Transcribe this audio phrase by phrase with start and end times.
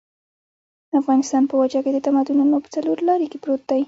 [0.99, 3.79] افغانستان په وچه کې د تمدنونو په څلور لاري کې پروت دی.